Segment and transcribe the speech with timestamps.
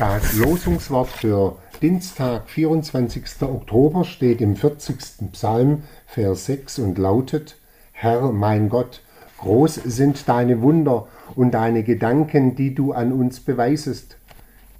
[0.00, 3.42] Das Losungswort für Dienstag, 24.
[3.42, 5.30] Oktober, steht im 40.
[5.32, 7.58] Psalm, Vers 6 und lautet:
[7.92, 9.02] Herr mein Gott,
[9.36, 14.16] groß sind deine Wunder und deine Gedanken, die du an uns beweisest.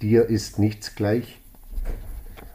[0.01, 1.37] Dir ist nichts gleich.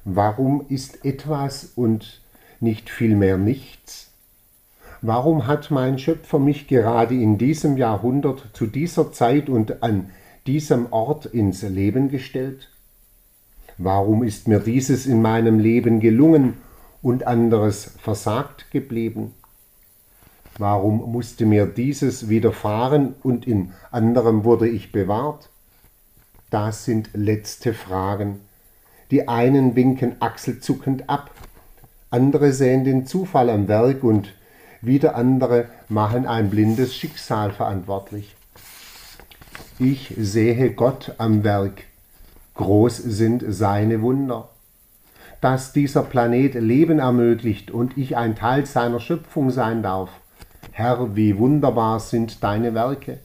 [0.05, 2.21] Warum ist etwas und
[2.59, 4.11] nicht vielmehr nichts?
[5.03, 10.11] Warum hat mein Schöpfer mich gerade in diesem Jahrhundert, zu dieser Zeit und an
[10.47, 12.69] diesem Ort ins Leben gestellt?
[13.79, 16.55] Warum ist mir dieses in meinem Leben gelungen
[17.03, 19.35] und anderes versagt geblieben?
[20.59, 25.51] Warum musste mir dieses widerfahren und in anderem wurde ich bewahrt?
[26.49, 28.41] Das sind letzte Fragen.
[29.11, 31.31] Die einen winken achselzuckend ab,
[32.11, 34.33] andere sehen den Zufall am Werk und
[34.81, 38.37] wieder andere machen ein blindes Schicksal verantwortlich.
[39.79, 41.83] Ich sehe Gott am Werk.
[42.55, 44.49] Groß sind seine Wunder.
[45.43, 50.09] Dass dieser Planet Leben ermöglicht und ich ein Teil seiner Schöpfung sein darf.
[50.73, 53.19] Herr, wie wunderbar sind deine Werke.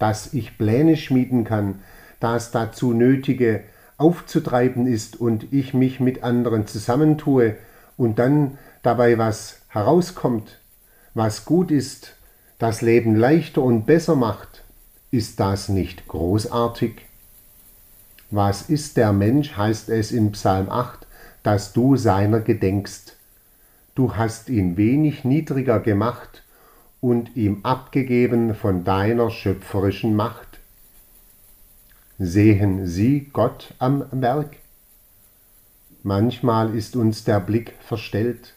[0.00, 1.76] Dass ich Pläne schmieden kann,
[2.18, 3.62] das dazu Nötige
[3.98, 7.54] aufzutreiben ist und ich mich mit anderen zusammentue
[7.96, 10.58] und dann dabei was herauskommt,
[11.14, 12.16] was gut ist,
[12.58, 14.61] das Leben leichter und besser macht,
[15.12, 17.02] ist das nicht großartig?
[18.30, 21.06] Was ist der Mensch, heißt es in Psalm 8,
[21.42, 23.16] dass du seiner gedenkst.
[23.94, 26.42] Du hast ihn wenig niedriger gemacht
[27.02, 30.60] und ihm abgegeben von deiner schöpferischen Macht.
[32.18, 34.56] Sehen Sie Gott am Werk?
[36.02, 38.54] Manchmal ist uns der Blick verstellt,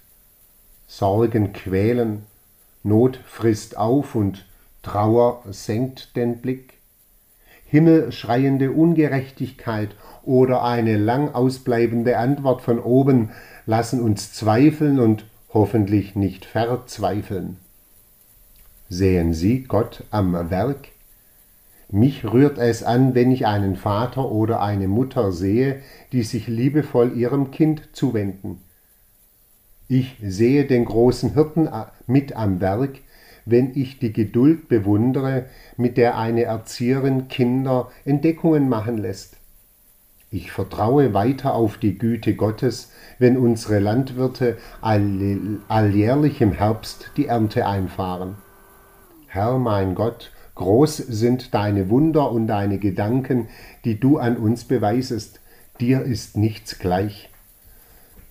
[0.88, 2.26] Sorgen quälen,
[2.84, 4.46] Not frisst auf und
[4.86, 6.74] Trauer senkt den Blick,
[7.66, 13.32] himmelschreiende Ungerechtigkeit oder eine lang ausbleibende Antwort von oben
[13.66, 17.58] lassen uns zweifeln und hoffentlich nicht verzweifeln.
[18.88, 20.90] Sehen Sie Gott am Werk?
[21.90, 25.82] Mich rührt es an, wenn ich einen Vater oder eine Mutter sehe,
[26.12, 28.62] die sich liebevoll ihrem Kind zuwenden.
[29.88, 31.70] Ich sehe den großen Hirten
[32.06, 33.00] mit am Werk,
[33.46, 35.46] wenn ich die Geduld bewundere,
[35.78, 39.38] mit der eine Erzieherin Kinder Entdeckungen machen lässt.
[40.32, 47.68] Ich vertraue weiter auf die Güte Gottes, wenn unsere Landwirte alljährlich im Herbst die Ernte
[47.68, 48.36] einfahren.
[49.28, 53.48] Herr mein Gott, groß sind deine Wunder und deine Gedanken,
[53.86, 55.40] die du an uns beweisest.
[55.80, 57.30] Dir ist nichts gleich.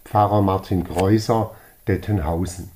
[0.04, 1.52] Pfarrer Martin Kreuser,
[1.86, 2.73] Dettenhausen